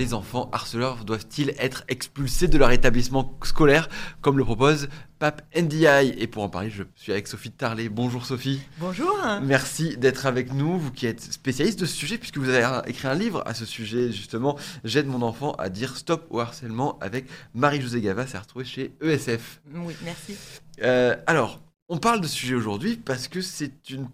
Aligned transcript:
Les 0.00 0.14
enfants 0.14 0.48
harceleurs 0.50 1.04
doivent-ils 1.04 1.50
être 1.58 1.84
expulsés 1.88 2.48
de 2.48 2.56
leur 2.56 2.70
établissement 2.70 3.36
scolaire, 3.44 3.90
comme 4.22 4.38
le 4.38 4.44
propose 4.46 4.88
Pape 5.18 5.42
NDI 5.54 6.14
Et 6.16 6.26
pour 6.26 6.42
en 6.42 6.48
parler, 6.48 6.70
je 6.70 6.84
suis 6.94 7.12
avec 7.12 7.28
Sophie 7.28 7.50
Tarlet. 7.50 7.90
Bonjour 7.90 8.24
Sophie. 8.24 8.62
Bonjour. 8.78 9.14
Merci 9.42 9.98
d'être 9.98 10.24
avec 10.24 10.54
nous, 10.54 10.78
vous 10.78 10.90
qui 10.90 11.04
êtes 11.04 11.20
spécialiste 11.20 11.80
de 11.80 11.84
ce 11.84 11.94
sujet, 11.94 12.16
puisque 12.16 12.38
vous 12.38 12.48
avez 12.48 12.88
écrit 12.88 13.08
un 13.08 13.14
livre 13.14 13.42
à 13.44 13.52
ce 13.52 13.66
sujet, 13.66 14.10
justement, 14.10 14.56
J'aide 14.84 15.06
mon 15.06 15.20
enfant 15.20 15.52
à 15.56 15.68
dire 15.68 15.98
stop 15.98 16.26
au 16.30 16.40
harcèlement 16.40 16.98
avec 17.00 17.26
Marie-Josée 17.52 18.00
Gava, 18.00 18.26
c'est 18.26 18.38
retrouvé 18.38 18.64
chez 18.64 18.94
ESF. 19.02 19.60
Oui, 19.74 19.94
merci. 20.02 20.34
Euh, 20.80 21.14
alors, 21.26 21.60
on 21.90 21.98
parle 21.98 22.22
de 22.22 22.26
ce 22.26 22.36
sujet 22.36 22.54
aujourd'hui 22.54 22.96
parce 22.96 23.28
que 23.28 23.42
c'est 23.42 23.90
une, 23.90 24.08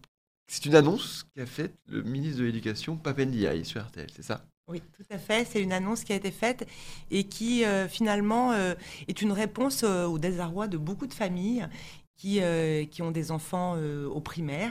c'est 0.48 0.66
une 0.66 0.74
annonce 0.74 1.28
qu'a 1.36 1.46
faite 1.46 1.76
le 1.86 2.02
ministre 2.02 2.40
de 2.40 2.46
l'Éducation, 2.46 2.96
Pape 2.96 3.20
NDI, 3.20 3.64
sur 3.64 3.80
RTL, 3.86 4.08
c'est 4.12 4.24
ça? 4.24 4.44
Oui, 4.68 4.82
tout 4.96 5.04
à 5.10 5.18
fait. 5.18 5.44
C'est 5.44 5.62
une 5.62 5.72
annonce 5.72 6.02
qui 6.02 6.12
a 6.12 6.16
été 6.16 6.32
faite 6.32 6.66
et 7.12 7.24
qui 7.24 7.64
euh, 7.64 7.86
finalement 7.86 8.50
euh, 8.50 8.74
est 9.06 9.22
une 9.22 9.30
réponse 9.30 9.84
euh, 9.84 10.06
au 10.06 10.18
désarroi 10.18 10.66
de 10.66 10.76
beaucoup 10.76 11.06
de 11.06 11.14
familles 11.14 11.68
qui, 12.16 12.40
ont 13.02 13.10
des 13.10 13.30
enfants 13.30 13.76
au 13.78 14.20
primaire. 14.20 14.70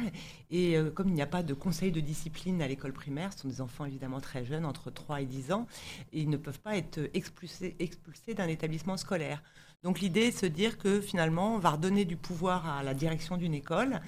Et 0.49 0.77
comme 0.95 1.09
il 1.09 1.13
n'y 1.13 1.21
a 1.21 1.27
pas 1.27 1.43
de 1.43 1.53
conseil 1.53 1.91
de 1.91 1.99
discipline 1.99 2.59
à 2.59 2.67
l'école 2.67 2.91
primaire, 2.91 3.31
ce 3.33 3.41
sont 3.41 3.47
des 3.47 3.61
enfants 3.61 3.85
évidemment 3.85 4.19
très 4.19 4.43
jeunes, 4.43 4.65
entre 4.65 4.89
3 4.89 5.21
et 5.21 5.25
10 5.25 5.51
ans, 5.51 5.67
ils 6.11 6.27
ne 6.27 6.37
peuvent 6.37 6.59
pas 6.59 6.75
être 6.75 6.99
expulsés, 7.13 7.75
expulsés 7.77 8.33
d'un 8.33 8.47
établissement 8.47 8.97
scolaire. 8.97 9.43
Donc 9.85 9.99
l'idée 9.99 10.21
est 10.21 10.31
de 10.31 10.37
se 10.37 10.47
dire 10.47 10.79
que 10.79 10.99
finalement, 10.99 11.53
on 11.53 11.59
va 11.59 11.69
redonner 11.69 12.05
du 12.05 12.15
pouvoir 12.15 12.67
à 12.67 12.81
la 12.81 12.95
direction 12.95 13.37
d'une 13.37 13.53
école 13.53 14.01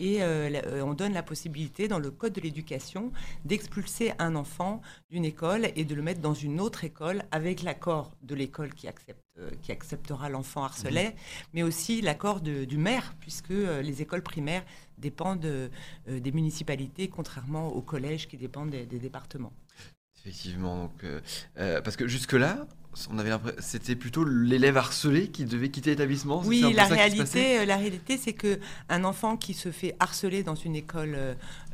et 0.00 0.22
euh, 0.22 0.50
euh, 0.66 0.82
on 0.82 0.94
donne 0.94 1.12
la 1.12 1.22
possibilité 1.22 1.86
dans 1.86 1.98
le 1.98 2.10
code 2.10 2.32
de 2.32 2.40
l'éducation 2.40 3.12
d'expulser 3.44 4.12
un 4.18 4.34
enfant 4.34 4.80
d'une 5.10 5.24
école 5.24 5.68
et 5.76 5.84
de 5.84 5.94
le 5.94 6.02
mettre 6.02 6.20
dans 6.20 6.34
une 6.34 6.60
autre 6.60 6.84
école 6.84 7.22
avec 7.30 7.62
l'accord 7.62 8.10
de 8.22 8.34
l'école 8.34 8.72
qui, 8.74 8.88
accepte, 8.88 9.22
euh, 9.38 9.50
qui 9.62 9.70
acceptera 9.70 10.30
l'enfant 10.30 10.64
harcelé, 10.64 11.14
mais 11.52 11.62
aussi 11.62 12.00
l'accord 12.00 12.40
du 12.40 12.78
maire, 12.78 13.14
puisque 13.20 13.50
euh, 13.50 13.82
les 13.82 14.00
écoles 14.00 14.22
primaires 14.22 14.64
dépendent 14.96 15.70
des 16.06 16.32
municipalités, 16.32 17.08
contrairement 17.08 17.68
aux 17.68 17.80
collèges 17.80 18.28
qui 18.28 18.36
dépendent 18.36 18.70
des, 18.70 18.84
des 18.84 18.98
départements. 18.98 19.52
Effectivement, 20.24 20.84
donc, 20.84 21.04
euh, 21.04 21.20
euh, 21.58 21.80
parce 21.80 21.96
que 21.96 22.06
jusque-là, 22.06 22.66
on 23.10 23.18
avait 23.18 23.32
c'était 23.60 23.94
plutôt 23.96 24.24
l'élève 24.24 24.76
harcelé 24.76 25.28
qui 25.28 25.44
devait 25.44 25.70
quitter 25.70 25.90
l'établissement. 25.90 26.42
Oui, 26.44 26.60
la 26.74 26.84
réalité, 26.96 27.58
euh, 27.60 27.64
la 27.64 27.76
réalité, 27.76 28.18
c'est 28.18 28.32
que 28.32 28.58
un 28.88 29.04
enfant 29.04 29.36
qui 29.36 29.54
se 29.54 29.70
fait 29.70 29.94
harceler 30.00 30.42
dans 30.42 30.56
une 30.56 30.76
école, 30.76 31.16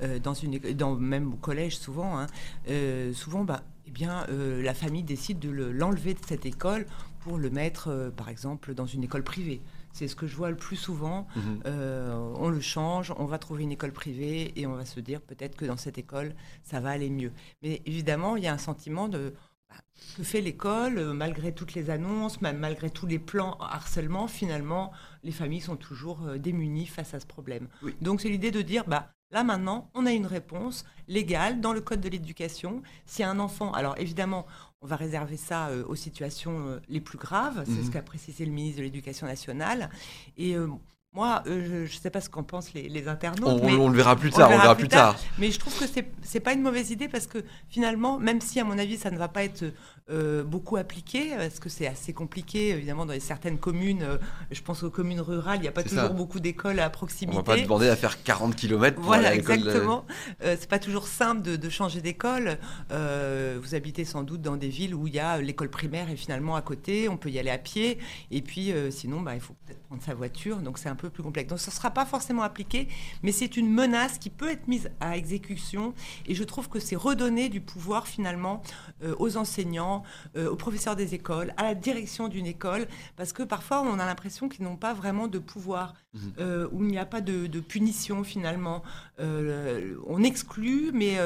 euh, 0.03 0.19
dans 0.21 0.35
une, 0.35 0.59
dans, 0.75 0.95
même 0.95 1.33
au 1.33 1.37
collège 1.37 1.77
souvent, 1.79 2.19
hein, 2.21 2.27
euh, 2.69 3.13
souvent, 3.15 3.45
bah, 3.45 3.63
eh 3.89 3.91
bien, 3.91 4.27
la 4.29 4.75
famille 4.75 5.03
décide 5.05 5.39
de 5.39 5.49
le- 5.51 5.73
l'enlever 5.73 6.15
de 6.15 6.21
cette 6.27 6.45
école 6.45 6.87
pour 7.21 7.39
le 7.39 7.51
mettre, 7.51 8.13
par 8.17 8.29
exemple, 8.29 8.75
dans 8.75 8.87
une 8.87 9.03
école 9.05 9.23
privée. 9.23 9.61
C'est 9.97 10.09
ce 10.09 10.15
que 10.15 10.27
je 10.27 10.37
vois 10.37 10.51
le 10.51 10.57
plus 10.57 10.77
souvent. 10.77 11.27
Mhm. 11.37 11.63
Euh, 11.65 12.35
on 12.37 12.51
le 12.51 12.61
change, 12.61 13.15
on 13.17 13.25
va 13.25 13.39
trouver 13.39 13.63
une 13.63 13.73
école 13.73 13.93
privée 13.93 14.53
et 14.61 14.67
on 14.67 14.75
va 14.75 14.85
se 14.85 15.01
dire 15.01 15.23
peut-être 15.23 15.57
que 15.57 15.65
dans 15.65 15.79
cette 15.79 15.97
école, 15.97 16.35
ça 16.63 16.81
va 16.81 16.91
aller 16.91 17.09
mieux. 17.09 17.33
Mais 17.63 17.81
évidemment, 17.87 18.37
il 18.37 18.45
y 18.45 18.47
a 18.47 18.53
un 18.53 18.59
sentiment 18.59 19.09
de 19.09 19.33
bah, 19.71 19.77
que 20.19 20.23
fait 20.23 20.43
l'école, 20.43 20.99
euh, 20.99 21.15
malgré 21.15 21.55
toutes 21.55 21.73
les 21.73 21.89
annonces, 21.89 22.43
ma- 22.43 22.53
malgré 22.53 22.91
tous 22.91 23.07
les 23.07 23.19
plans 23.19 23.57
harcèlement, 23.59 24.29
finalement, 24.29 24.93
les 25.25 25.33
familles 25.33 25.63
sont 25.63 25.77
toujours 25.77 26.27
euh, 26.27 26.37
démunies 26.37 26.87
face 26.87 27.15
à 27.15 27.21
ce 27.21 27.27
problème. 27.27 27.69
Oui. 27.83 27.97
Donc 28.03 28.21
c'est 28.21 28.29
l'idée 28.29 28.51
de 28.51 28.61
dire, 28.61 28.85
bah, 28.87 29.15
là 29.31 29.45
maintenant, 29.45 29.91
on 29.95 30.07
a 30.07 30.13
une 30.13 30.27
réponse 30.27 30.85
légale 31.09 31.61
dans 31.61 31.73
le 31.73 31.81
Code 31.81 32.01
de 32.01 32.09
l'éducation. 32.09 32.83
Si 33.07 33.23
un 33.23 33.39
enfant, 33.39 33.73
alors 33.73 33.97
évidemment, 33.99 34.47
on 34.83 34.87
va 34.87 34.97
réserver 34.97 35.37
ça 35.37 35.69
euh, 35.69 35.85
aux 35.87 35.95
situations 35.97 36.69
euh, 36.69 36.81
les 36.89 37.01
plus 37.01 37.19
graves, 37.19 37.63
c'est 37.67 37.73
Mhm. 37.73 37.85
ce 37.87 37.91
qu'a 37.91 38.03
précisé 38.03 38.45
le 38.45 38.53
ministre 38.53 38.79
de 38.79 38.85
l'Éducation 38.85 39.27
nationale. 39.27 39.91
Et 40.37 40.57
euh, 40.57 40.69
moi, 41.17 41.43
euh, 41.47 41.87
je 41.87 41.95
ne 41.97 42.01
sais 42.01 42.11
pas 42.11 42.21
ce 42.21 42.29
qu'en 42.29 42.43
pensent 42.43 42.75
les, 42.75 42.91
les 42.91 43.09
internautes, 43.09 43.49
On, 43.63 43.65
mais, 43.67 43.73
on 43.73 43.89
le 43.89 43.97
verra 43.97 44.17
plus 44.17 44.29
on 44.35 44.37
tard, 44.37 44.51
on 44.51 44.57
le 44.57 44.61
verra 44.61 44.75
plus 44.75 44.83
plus 44.87 44.89
tard. 44.89 45.17
mais 45.39 45.51
je 45.51 45.59
trouve 45.59 45.77
que 45.79 45.87
c'est 45.87 46.07
c'est 46.23 46.41
pas 46.41 46.53
une 46.53 46.61
mauvaise 46.61 46.91
idée 46.91 47.09
parce 47.09 47.27
que 47.27 47.39
finalement, 47.71 48.19
même 48.19 48.41
si 48.43 48.61
à 48.61 48.65
mon 48.65 48.77
avis 48.79 48.99
ça 48.99 49.11
ne 49.11 49.17
va 49.17 49.29
pas 49.29 49.43
être 49.43 49.65
euh, 50.11 50.45
beaucoup 50.45 50.77
appliqué, 50.77 51.31
parce 51.37 51.59
que 51.59 51.69
c'est 51.71 51.87
assez 51.87 52.13
compliqué 52.13 52.69
évidemment 52.69 53.07
dans 53.07 53.19
certaines 53.19 53.57
communes, 53.59 54.03
euh, 54.03 54.19
je 54.51 54.61
pense 54.61 54.83
aux 54.83 54.91
communes 54.91 55.23
rurales, 55.23 55.57
il 55.59 55.63
n'y 55.63 55.69
a 55.69 55.73
pas 55.73 55.83
toujours 55.83 56.03
ça. 56.03 56.09
beaucoup 56.11 56.39
d'écoles 56.39 56.79
à 56.81 56.89
On 56.89 56.91
proximité. 56.91 57.37
va 57.39 57.43
pas 57.43 57.57
demander 57.57 57.89
à 57.89 57.97
faire 57.97 58.23
40 58.23 58.55
km 58.55 58.97
pour 58.97 59.05
Voilà, 59.07 59.29
aller 59.29 59.39
à 59.39 59.41
l'école. 59.41 59.57
exactement. 59.57 60.05
Euh, 60.45 60.55
c'est 60.61 60.69
pas 60.69 60.79
toujours 60.79 61.09
simple 61.09 61.41
de, 61.43 61.57
de 61.57 61.69
changer 61.71 62.03
d'école. 62.03 62.59
Vous 62.91 63.75
habitez 63.75 64.05
sans 64.05 64.23
doute 64.23 64.43
dans 64.43 64.57
des 64.57 64.69
villes 64.69 64.95
où 64.95 65.07
il 65.07 65.15
y 65.15 65.19
a 65.19 65.41
l'école 65.41 65.71
primaire 65.71 66.11
et 66.11 66.17
finalement 66.17 66.57
à 66.57 66.63
côté, 66.63 67.09
on 67.09 67.17
peut 67.17 67.31
y 67.31 67.39
aller 67.39 67.51
à 67.51 67.59
pied. 67.59 67.99
Et 68.31 68.43
puis 68.43 68.73
sinon, 68.91 69.23
bah, 69.23 69.35
il 69.35 69.41
faut 69.41 69.55
peut-être 69.67 69.83
prendre 69.85 70.03
sa 70.03 70.15
voiture, 70.15 70.59
donc 70.59 70.79
c'est 70.79 70.89
un 70.91 70.95
peu 70.95 71.06
plus 71.11 71.23
complexe. 71.23 71.49
Donc 71.49 71.59
ça 71.59 71.71
ne 71.71 71.75
sera 71.77 71.91
pas 71.91 72.05
forcément 72.07 72.43
appliqué, 72.43 72.89
mais 73.23 73.33
c'est 73.33 73.57
une 73.57 73.71
menace 73.73 74.19
qui 74.19 74.31
peut 74.31 74.51
être 74.51 74.69
mise 74.69 74.91
à 75.01 75.17
exécution. 75.17 75.95
Et 76.27 76.35
je 76.35 76.45
trouve 76.45 76.69
que 76.69 76.79
c'est 76.81 76.97
redonner 76.97 77.49
du 77.49 77.61
pouvoir 77.61 78.07
finalement 78.07 78.63
euh, 79.03 79.15
aux 79.19 79.37
enseignants, 79.37 80.03
euh, 80.37 80.49
aux 80.51 80.57
professeurs 80.57 80.97
des 80.97 81.15
écoles, 81.15 81.53
à 81.57 81.63
la 81.63 81.75
direction 81.75 82.29
d'une 82.29 82.47
école, 82.47 82.87
parce 83.17 83.33
que 83.33 83.43
parfois 83.43 83.83
on 83.83 83.99
a 83.99 84.07
l'impression 84.07 84.49
qu'ils 84.49 84.65
n'ont 84.65 84.77
pas 84.77 84.95
vraiment 84.95 85.27
de 85.29 85.39
pouvoir, 85.39 85.95
Mhm. 86.15 86.33
euh, 86.41 86.69
où 86.73 86.83
il 86.83 86.89
n'y 86.91 86.99
a 86.99 87.05
pas 87.05 87.21
de, 87.21 87.47
de 87.47 87.61
punition 87.61 88.25
finalement. 88.25 88.83
On 89.19 90.23
exclut, 90.23 90.91
mais 90.93 91.19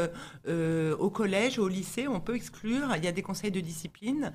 au 0.99 1.11
collège, 1.11 1.59
au 1.59 1.69
lycée, 1.69 2.09
on 2.09 2.21
peut 2.21 2.35
exclure. 2.35 2.89
Il 2.97 3.05
y 3.05 3.09
a 3.09 3.13
des 3.13 3.23
conseils 3.23 3.51
de 3.51 3.61
discipline, 3.61 4.33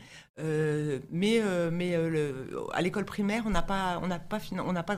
mais, 1.12 1.42
mais 1.72 1.98
le- 2.10 2.48
à 2.74 2.82
l'école 2.82 3.06
primaire, 3.06 3.44
on 3.46 3.50
n'a 3.50 3.62
pas, 3.62 4.00
on 4.02 4.08
n'a 4.08 4.20
pas, 4.20 4.40
on 4.66 4.74
n'a 4.74 4.84
pas 4.84 4.96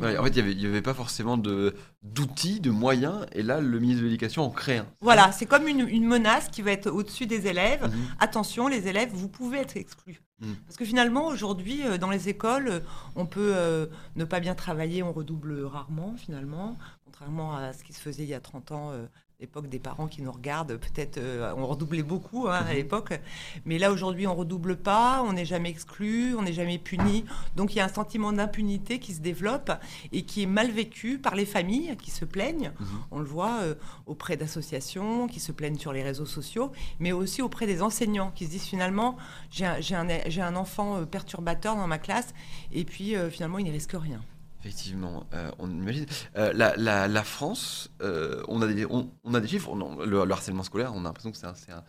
Ouais, 0.00 0.16
en 0.18 0.24
fait, 0.24 0.30
il 0.30 0.34
n'y 0.34 0.40
avait, 0.40 0.52
il 0.52 0.60
y 0.60 0.66
avait 0.66 0.82
pas 0.82 0.94
forcément 0.94 1.36
d'outils, 1.36 2.60
de 2.60 2.70
moyens, 2.70 3.26
et 3.32 3.42
là, 3.42 3.60
le 3.60 3.78
ministre 3.78 4.02
de 4.02 4.06
l'Éducation 4.06 4.44
en 4.44 4.50
crée 4.50 4.78
un. 4.78 4.86
Voilà, 5.00 5.32
c'est 5.32 5.46
comme 5.46 5.68
une, 5.68 5.88
une 5.88 6.06
menace 6.06 6.48
qui 6.48 6.62
va 6.62 6.72
être 6.72 6.90
au-dessus 6.90 7.26
des 7.26 7.46
élèves. 7.46 7.84
Mhm. 7.84 8.06
Attention, 8.20 8.68
les 8.68 8.88
élèves, 8.88 9.10
vous 9.12 9.28
pouvez 9.28 9.58
être 9.58 9.76
exclus. 9.76 10.20
Mm. 10.40 10.52
Parce 10.66 10.76
que 10.76 10.84
finalement, 10.84 11.26
aujourd'hui, 11.26 11.84
euh, 11.84 11.98
dans 11.98 12.10
les 12.10 12.28
écoles, 12.28 12.82
on 13.16 13.26
peut 13.26 13.52
euh, 13.56 13.86
ne 14.16 14.24
pas 14.24 14.40
bien 14.40 14.54
travailler, 14.54 15.02
on 15.02 15.12
redouble 15.12 15.64
rarement, 15.64 16.14
finalement, 16.16 16.76
contrairement 17.04 17.56
à 17.56 17.72
ce 17.72 17.82
qui 17.82 17.92
se 17.92 18.00
faisait 18.00 18.22
il 18.22 18.28
y 18.28 18.34
a 18.34 18.40
30 18.40 18.72
ans. 18.72 18.90
euh, 18.92 19.06
L'époque 19.40 19.68
des 19.68 19.78
parents 19.78 20.08
qui 20.08 20.20
nous 20.20 20.32
regardent, 20.32 20.78
peut-être 20.78 21.18
euh, 21.18 21.54
on 21.56 21.64
redoublait 21.64 22.02
beaucoup 22.02 22.48
hein, 22.48 22.54
à 22.54 22.70
Mhm. 22.70 22.74
l'époque, 22.74 23.20
mais 23.64 23.78
là 23.78 23.92
aujourd'hui 23.92 24.26
on 24.26 24.34
redouble 24.34 24.76
pas, 24.76 25.22
on 25.24 25.32
n'est 25.32 25.44
jamais 25.44 25.70
exclu, 25.70 26.34
on 26.34 26.42
n'est 26.42 26.52
jamais 26.52 26.76
puni, 26.76 27.24
donc 27.54 27.72
il 27.72 27.78
y 27.78 27.80
a 27.80 27.84
un 27.84 27.88
sentiment 27.88 28.32
d'impunité 28.32 28.98
qui 28.98 29.14
se 29.14 29.20
développe 29.20 29.70
et 30.10 30.22
qui 30.22 30.42
est 30.42 30.46
mal 30.46 30.72
vécu 30.72 31.20
par 31.20 31.36
les 31.36 31.46
familles 31.46 31.96
qui 32.02 32.10
se 32.10 32.24
plaignent. 32.24 32.72
Mhm. 32.80 32.86
On 33.12 33.20
le 33.20 33.26
voit 33.26 33.60
euh, 33.60 33.74
auprès 34.06 34.36
d'associations 34.36 35.28
qui 35.28 35.38
se 35.38 35.52
plaignent 35.52 35.78
sur 35.78 35.92
les 35.92 36.02
réseaux 36.02 36.26
sociaux, 36.26 36.72
mais 36.98 37.12
aussi 37.12 37.40
auprès 37.40 37.68
des 37.68 37.80
enseignants 37.80 38.32
qui 38.32 38.44
se 38.46 38.50
disent 38.50 38.66
finalement 38.66 39.16
j'ai 39.52 39.66
un, 39.66 40.56
enfant 40.56 40.96
euh, 40.96 41.04
perturbateur 41.06 41.76
dans 41.76 41.86
ma 41.86 41.98
classe 41.98 42.34
et 42.72 42.84
puis 42.84 43.14
euh, 43.14 43.30
finalement 43.30 43.60
il 43.60 43.66
ne 43.66 43.70
risque 43.70 43.92
rien. 43.94 44.20
Effectivement, 44.60 45.24
euh, 45.34 45.50
on 45.58 45.70
imagine. 45.70 46.06
Euh, 46.36 46.52
la, 46.52 46.76
la- 46.76 47.06
la 47.06 47.22
France, 47.24 47.90
euh, 48.02 48.42
on, 48.48 48.60
a 48.60 48.66
des, 48.66 48.86
on, 48.86 49.10
on 49.24 49.34
a 49.34 49.40
des 49.40 49.46
chiffres. 49.48 49.68
on- 49.70 49.96
le, 50.04 50.24
le 50.24 50.32
harcèlement 50.32 50.64
scolaire, 50.64 50.92
on 50.94 51.00
a 51.00 51.04
l'impression 51.04 51.30
que 51.30 51.36
c'est 51.36 51.46
quelque 51.46 51.82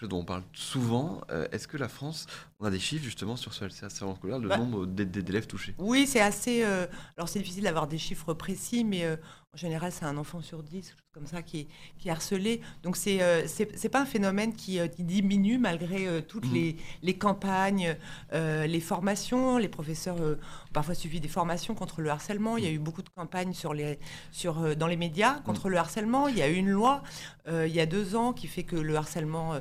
chose 0.00 0.08
dont 0.10 0.18
on 0.20 0.24
parle 0.24 0.42
souvent. 0.52 1.22
Est-ce 1.52 1.66
que 1.66 1.78
la 1.78 1.88
France, 1.88 2.26
on 2.58 2.66
a 2.66 2.70
des 2.70 2.78
chiffres 2.78 3.04
justement 3.04 3.36
sur 3.36 3.52
ce 3.52 3.64
harcèlement 3.84 4.14
scolaire, 4.16 4.38
le 4.38 4.48
Bah. 4.48 4.56
nombre 4.58 4.86
d'é- 4.86 5.04
d'é- 5.04 5.22
d'élèves 5.22 5.46
touchés 5.46 5.74
Oui, 5.78 6.06
c'est 6.06 6.20
assez. 6.20 6.62
euh, 6.64 6.86
alors, 7.16 7.28
c'est 7.28 7.38
difficile 7.40 7.64
d'avoir 7.64 7.86
des 7.86 7.98
chiffres 7.98 8.32
précis, 8.34 8.82
mais 8.84 9.04
euh, 9.04 9.16
en 9.52 9.58
général, 9.58 9.92
c'est 9.92 10.04
un 10.04 10.16
enfant 10.16 10.40
sur 10.42 10.62
dix, 10.62 10.94
comme 11.12 11.26
ça, 11.26 11.42
qui 11.42 11.60
est, 11.60 11.68
qui 11.98 12.08
est 12.08 12.10
harcelé. 12.10 12.60
Donc, 12.82 12.96
c'est 12.96 13.22
euh, 13.22 13.46
c'est 13.46 13.88
pas 13.88 14.00
un 14.00 14.06
phénomène 14.06 14.54
qui, 14.54 14.78
euh, 14.78 14.86
qui 14.88 15.02
diminue 15.04 15.58
malgré 15.58 16.22
toutes 16.22 16.46
Mhm. 16.46 16.54
les, 16.54 16.76
les 17.02 17.14
campagnes, 17.16 17.96
les 18.32 18.80
formations. 18.80 19.58
Les 19.58 19.68
professeurs 19.68 20.16
ont 20.20 20.36
parfois 20.72 20.94
suivi 20.94 21.20
des 21.20 21.28
formations 21.28 21.74
contre 21.74 22.00
le 22.00 22.10
harcèlement. 22.10 22.56
Il 22.56 22.64
y 22.64 22.66
a 22.66 22.70
eu 22.70 22.78
beaucoup 22.78 23.02
de 23.02 23.08
campagnes 23.10 23.52
sur 23.54 23.72
les, 23.74 23.98
sur, 24.32 24.76
dans 24.76 24.86
les 24.86 24.96
médias 24.96 25.40
contre 25.40 25.68
le 25.68 25.76
harcèlement. 25.78 26.28
Il 26.28 26.36
y 26.36 26.42
a 26.42 26.48
eu 26.48 26.54
une 26.54 26.70
loi 26.70 27.02
il 27.48 27.68
y 27.72 27.80
a 27.80 27.86
deux 27.86 28.16
ans 28.16 28.32
qui 28.32 28.48
fait 28.48 28.64
que 28.64 28.76
le 28.76 28.96
harcèlement 28.96 29.54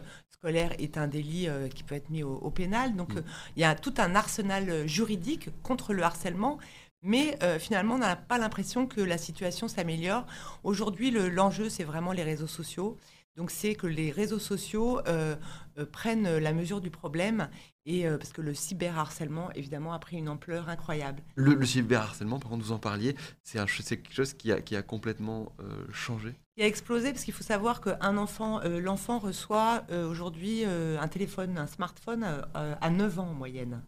scolaire 0.46 0.74
est 0.78 0.98
un 0.98 1.08
délit 1.08 1.48
euh, 1.50 1.68
qui 1.70 1.84
peut 1.84 1.96
être 1.96 2.10
mis 2.12 2.22
au, 2.22 2.36
au 2.36 2.52
pénal. 2.52 2.96
Donc, 2.96 3.14
Mhm. 3.14 3.18
euh, 3.20 3.22
il 3.56 3.62
y 3.62 3.66
a 3.66 3.74
tout 3.74 3.94
un 3.98 4.14
arsenal 4.14 4.70
euh, 4.70 4.88
juridique 4.88 5.50
contre 5.64 5.94
le 5.94 6.04
harcèlement. 6.04 6.60
Mais 7.02 7.38
euh, 7.44 7.58
finalement, 7.60 7.96
on 7.96 8.00
n'a 8.00 8.16
pas 8.16 8.38
l'impression 8.38 8.88
que 8.88 9.02
la 9.02 9.18
situation 9.18 9.68
s'améliore. 9.68 10.26
Aujourd'hui, 10.64 11.10
le- 11.12 11.30
l'enjeu, 11.30 11.70
c'est 11.70 11.84
vraiment 11.84 12.12
les 12.14 12.24
réseaux 12.24 12.48
sociaux. 12.48 12.98
Donc 13.36 13.52
c'est 13.52 13.76
que 13.76 13.88
les 13.88 14.12
réseaux 14.12 14.40
sociaux 14.40 15.02
euh, 15.08 15.36
euh, 15.78 15.86
prennent 15.86 16.38
la 16.38 16.54
mesure 16.54 16.80
du 16.80 16.90
problème 16.90 17.50
et 17.86 18.08
euh, 18.08 18.18
parce 18.18 18.32
que 18.32 18.42
le 18.42 18.54
cyberharcèlement 18.54 19.52
évidemment 19.52 19.94
a 19.94 20.00
pris 20.00 20.16
une 20.16 20.30
ampleur 20.30 20.70
incroyable. 20.70 21.22
Le, 21.36 21.54
le 21.54 21.66
cyberharcèlement, 21.66 22.40
par 22.40 22.50
contre, 22.50 22.64
vous 22.64 22.72
en 22.72 22.80
parliez, 22.80 23.16
c'est 23.44 23.60
quelque 23.66 24.14
chose 24.14 24.34
qui 24.34 24.54
a, 24.54 24.62
qui 24.62 24.76
a 24.78 24.82
complètement 24.82 25.52
changé. 25.92 26.34
Il 26.56 26.64
a 26.64 26.68
explosé 26.68 27.12
parce 27.12 27.26
qu'il 27.26 27.34
faut 27.34 27.44
savoir 27.44 27.82
qu'un 27.82 28.18
enfant, 28.18 28.62
l'enfant 28.64 29.20
reçoit 29.20 29.84
aujourd'hui 30.10 30.64
un 30.66 31.08
téléphone, 31.08 31.58
un 31.58 31.68
smartphone 31.68 32.26
à 32.54 32.90
9 32.90 33.20
ans 33.20 33.30
en 33.30 33.34
moyenne. 33.34 33.82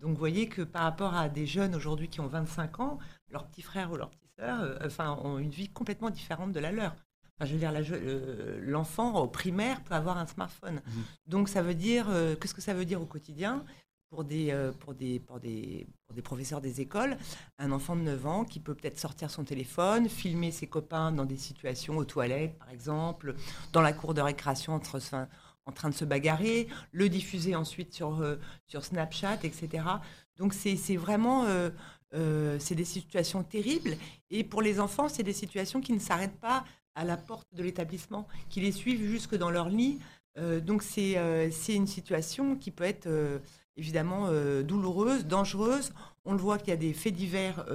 Donc 0.00 0.10
vous 0.10 0.18
voyez 0.18 0.48
que 0.48 0.62
par 0.62 0.82
rapport 0.82 1.14
à 1.14 1.28
des 1.28 1.46
jeunes 1.46 1.74
aujourd'hui 1.74 2.08
qui 2.08 2.20
ont 2.20 2.26
25 2.26 2.80
ans, 2.80 2.98
leurs 3.30 3.46
petits 3.46 3.62
frères 3.62 3.90
ou 3.90 3.96
leurs 3.96 4.10
petites 4.10 4.34
sœurs 4.38 4.78
enfin, 4.84 5.18
ont 5.22 5.38
une 5.38 5.50
vie 5.50 5.68
complètement 5.68 6.10
différente 6.10 6.52
de 6.52 6.60
la 6.60 6.72
leur. 6.72 6.94
Enfin, 7.36 7.48
je 7.48 7.54
veux 7.54 7.58
dire, 7.58 7.72
euh, 7.74 8.60
l'enfant 8.62 9.20
au 9.20 9.26
primaire 9.26 9.82
peut 9.82 9.94
avoir 9.94 10.18
un 10.18 10.26
smartphone. 10.26 10.74
Mhm. 10.74 11.02
Donc 11.26 11.48
ça 11.48 11.62
veut 11.62 11.74
dire, 11.74 12.06
euh, 12.08 12.36
qu'est-ce 12.36 12.54
que 12.54 12.60
ça 12.60 12.74
veut 12.74 12.84
dire 12.84 13.02
au 13.02 13.06
quotidien 13.06 13.64
pour 14.08 14.22
des, 14.22 14.52
euh, 14.52 14.70
pour, 14.70 14.94
des, 14.94 15.18
pour, 15.18 15.40
des, 15.40 15.88
pour 16.06 16.14
des 16.14 16.22
professeurs 16.22 16.60
des 16.60 16.80
écoles, 16.80 17.16
un 17.58 17.72
enfant 17.72 17.96
de 17.96 18.02
9 18.02 18.26
ans 18.26 18.44
qui 18.44 18.60
peut 18.60 18.74
peut-être 18.74 19.00
sortir 19.00 19.32
son 19.32 19.42
téléphone, 19.42 20.08
filmer 20.08 20.52
ses 20.52 20.68
copains 20.68 21.10
dans 21.10 21.24
des 21.24 21.36
situations 21.36 21.96
aux 21.96 22.04
toilettes, 22.04 22.56
par 22.56 22.70
exemple, 22.70 23.34
dans 23.72 23.80
la 23.80 23.92
cour 23.92 24.14
de 24.14 24.20
récréation 24.20 24.72
entre, 24.74 25.00
en 25.66 25.72
train 25.72 25.88
de 25.88 25.94
se 25.94 26.04
bagarrer, 26.04 26.68
le 26.92 27.08
diffuser 27.08 27.56
ensuite 27.56 27.92
sur, 27.92 28.20
euh, 28.22 28.36
sur 28.68 28.84
Snapchat, 28.84 29.40
etc. 29.42 29.84
Donc 30.36 30.54
c'est 30.54 30.76
c'est 30.76 30.96
vraiment... 30.96 31.46
c'est 32.60 32.76
des 32.76 32.84
situations 32.84 33.42
terribles. 33.42 33.96
Et 34.30 34.44
pour 34.44 34.62
les 34.62 34.78
enfants, 34.78 35.08
c'est 35.08 35.24
des 35.24 35.32
situations 35.32 35.80
qui 35.80 35.92
ne 35.92 35.98
s'arrêtent 35.98 36.38
pas 36.38 36.64
à 36.94 37.04
la 37.04 37.16
porte 37.16 37.48
de 37.54 37.62
l'établissement, 37.62 38.26
qui 38.48 38.60
les 38.60 38.72
suivent 38.72 39.04
jusque 39.04 39.36
dans 39.36 39.50
leur 39.50 39.68
lit. 39.68 39.98
Euh, 40.38 40.60
donc 40.60 40.82
c'est 40.82 41.16
euh, 41.16 41.48
c'est 41.50 41.74
une 41.74 41.86
situation 41.86 42.56
qui 42.56 42.70
peut 42.70 42.84
être 42.84 43.06
euh, 43.06 43.38
évidemment 43.76 44.28
douloureuse, 44.62 45.26
dangereuse. 45.26 45.92
On 46.24 46.32
le 46.32 46.38
voit 46.38 46.58
qu'il 46.58 46.68
y 46.68 46.72
a 46.72 46.76
des 46.76 46.92
faits 46.92 47.14
divers 47.14 47.66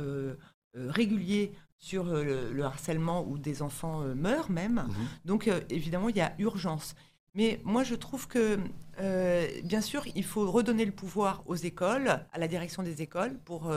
réguliers 0.74 1.52
sur 1.78 2.06
le, 2.06 2.54
le 2.54 2.64
harcèlement 2.64 3.28
où 3.28 3.38
des 3.38 3.62
enfants 3.62 4.00
meurent 4.16 4.50
même. 4.50 4.86
Mhm. 4.88 5.08
Donc 5.26 5.50
évidemment, 5.70 6.08
il 6.08 6.16
y 6.16 6.22
a 6.22 6.34
urgence. 6.40 6.96
Mais 7.36 7.60
moi, 7.66 7.84
je 7.84 7.96
trouve 7.96 8.30
que, 8.30 8.60
bien 9.64 9.82
sûr, 9.82 10.06
il 10.16 10.24
faut 10.24 10.50
redonner 10.50 10.86
le 10.86 10.94
pouvoir 10.94 11.44
aux 11.48 11.56
écoles, 11.56 12.08
à 12.32 12.40
la 12.40 12.48
direction 12.48 12.82
des 12.82 13.02
écoles, 13.02 13.38
pour 13.44 13.70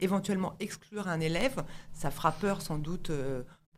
éventuellement 0.00 0.54
exclure 0.60 1.08
un 1.08 1.18
élève. 1.18 1.64
Ça 1.92 2.12
fera 2.12 2.30
peur 2.30 2.62
sans 2.62 2.78
doute 2.78 3.10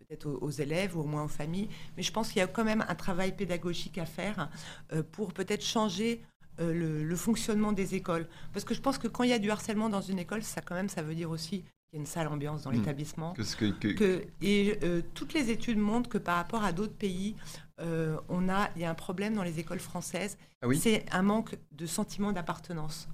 peut-être 0.09 0.27
aux, 0.27 0.39
aux 0.41 0.51
élèves 0.51 0.97
ou 0.97 1.01
au 1.01 1.05
moins 1.05 1.25
aux 1.25 1.29
familles. 1.29 1.69
Mais 1.97 2.03
je 2.03 2.13
pense 2.13 2.29
qu'il 2.29 2.39
y 2.39 2.43
a 2.43 2.47
quand 2.47 2.65
même 2.65 2.85
un 2.89 2.95
travail 2.95 3.35
pédagogique 3.35 3.99
à 3.99 4.07
faire 4.07 4.49
euh, 4.93 5.03
pour 5.13 5.33
peut-être 5.33 5.65
changer 5.65 6.23
euh, 6.61 6.73
le, 6.73 7.05
le 7.05 7.17
fonctionnement 7.17 7.73
des 7.73 7.95
écoles. 7.95 8.27
Parce 8.53 8.65
que 8.65 8.75
je 8.75 8.81
pense 8.81 8.99
que 8.99 9.09
quand 9.09 9.25
il 9.25 9.31
y 9.31 9.35
a 9.35 9.39
du 9.39 9.51
harcèlement 9.51 9.89
dans 9.89 10.01
une 10.01 10.19
école, 10.19 10.43
ça 10.43 10.61
quand 10.61 10.75
même, 10.75 10.89
ça 10.89 11.03
veut 11.03 11.15
dire 11.15 11.31
aussi 11.31 11.61
qu'il 11.61 11.95
y 11.95 11.97
a 11.97 12.01
une 12.01 12.07
sale 12.07 12.29
ambiance 12.29 12.63
dans 12.63 12.71
Mm. 12.71 12.75
l'établissement. 12.77 13.33
Que 13.35 13.43
ce 13.43 13.57
que, 13.57 13.67
que- 13.73 13.89
Que- 13.93 14.25
et 14.43 14.79
euh, 14.83 15.03
toutes 15.15 15.35
les 15.35 15.51
études 15.51 15.79
montrent 15.79 16.09
que 16.09 16.19
par 16.19 16.37
rapport 16.37 16.65
à 16.65 16.73
d'autres 16.73 16.95
pays, 16.97 17.37
euh, 17.81 18.17
on 18.29 18.49
a, 18.49 18.71
il 18.77 18.83
y 18.83 18.85
a 18.85 18.91
un 18.91 18.95
problème 18.95 19.35
dans 19.35 19.43
les 19.43 19.59
écoles 19.59 19.81
françaises. 19.81 20.39
Ah 20.63 20.67
oui? 20.69 20.79
C'est 20.79 21.05
un 21.13 21.23
manque 21.23 21.57
de 21.73 21.87
sentiment 21.87 22.33
d'appartenance. 22.33 23.09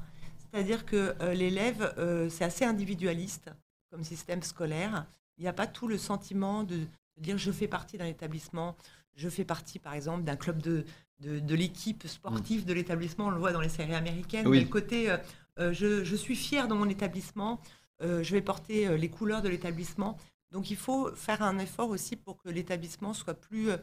C'est-à-dire 0.55 0.85
que 0.85 1.15
l'élève, 1.33 1.95
c'est 2.31 2.45
assez 2.45 2.67
individualiste 2.67 3.50
comme 3.91 4.05
système 4.05 4.43
scolaire. 4.43 5.06
Il 5.38 5.43
n'y 5.43 5.49
a 5.49 5.52
pas 5.52 5.67
tout 5.67 5.88
le 5.88 5.99
sentiment 5.99 6.62
de, 6.64 6.81
dire 7.17 7.38
je 7.38 7.50
fais 7.52 7.69
partie 7.69 7.99
d'un 7.99 8.06
établissement, 8.06 8.76
je 9.14 9.29
fais 9.29 9.44
partie 9.44 9.79
par 9.79 9.94
exemple 9.94 10.23
d'un 10.25 10.37
club 10.37 10.61
de, 10.62 10.84
de, 11.20 11.38
de 11.38 11.55
l'équipe 11.55 12.06
sportive 12.06 12.64
de 12.64 12.73
l'établissement. 12.73 13.26
On 13.26 13.31
le 13.31 13.38
voit 13.38 13.52
dans 13.52 13.61
les 13.61 13.69
séries 13.69 13.94
américaines. 13.94 14.46
Oui. 14.46 14.58
Mais 14.58 14.64
le 14.64 14.70
côté 14.70 15.11
euh, 15.11 15.17
euh, 15.58 15.73
je, 15.73 16.05
je 16.05 16.17
suis 16.17 16.37
fier 16.37 16.69
de 16.69 16.75
mon 16.75 16.88
établissement, 16.88 17.61
euh, 18.02 18.23
je 18.23 18.32
vais 18.32 18.40
porter 18.43 18.96
les 18.96 19.08
couleurs 19.08 19.43
de 19.43 19.49
l'établissement. 19.49 20.17
Donc 20.50 20.70
il 20.70 20.76
faut 20.76 21.11
faire 21.14 21.43
un 21.43 21.58
effort 21.58 21.88
aussi 21.90 22.17
pour 22.17 22.37
que 22.37 22.49
l'établissement 22.50 23.12
soit 23.14 23.35
plus 23.35 23.70
euh, 23.70 23.76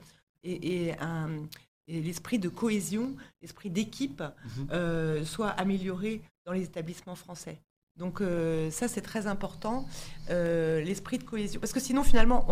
et, 0.44 0.86
et 0.88 1.00
un- 1.00 1.46
et 1.92 2.02
l'esprit 2.02 2.38
de 2.38 2.50
cohésion, 2.50 3.16
l'esprit 3.42 3.72
d'équipe 3.72 4.22
Mhm. 4.22 4.68
euh, 4.72 5.26
soit 5.26 5.50
amélioré 5.50 6.22
dans 6.46 6.52
les 6.54 6.62
établissements 6.64 7.16
français. 7.16 7.60
Donc 8.00 8.22
euh, 8.22 8.72
ça 8.72 8.88
c'est 8.88 9.02
très 9.02 9.28
important, 9.28 9.86
euh, 10.30 10.80
l'esprit 10.82 11.18
de 11.18 11.24
cohésion, 11.24 11.60
parce 11.60 11.74
que 11.74 11.82
sinon 11.82 12.02
finalement 12.04 12.46